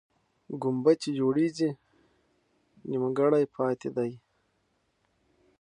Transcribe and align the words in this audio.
ګمبد 0.61 0.97
چې 1.03 1.09
جوړېږي، 1.19 1.69
نیمګړی 2.89 3.43
پاتې 3.55 3.89
دی. 3.95 4.11